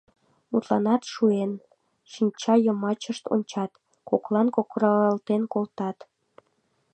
[0.51, 1.51] Мутланат шуэн,
[2.11, 3.71] шинча йымачышт ончат,
[4.09, 5.97] коклан кокыралтен колтат.